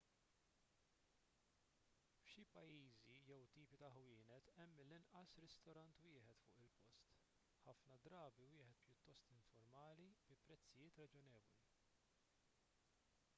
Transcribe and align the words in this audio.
f'xi 2.21 2.45
pajjiżi 2.55 3.17
jew 3.25 3.43
tipi 3.57 3.79
ta' 3.83 3.91
ħwienet 3.99 4.49
hemm 4.57 4.73
mill-inqas 4.79 5.35
ristorant 5.45 6.01
wieħed 6.07 6.33
fuq 6.55 6.63
il-post 6.89 7.23
ħafna 7.69 7.99
drabi 8.11 8.47
wieħed 8.57 8.81
pjuttost 8.91 9.33
informali 9.39 10.09
bi 10.27 10.39
prezzijiet 10.49 11.03
raġonevoli 11.05 11.59